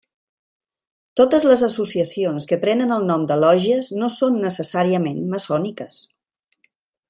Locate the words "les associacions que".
1.49-2.59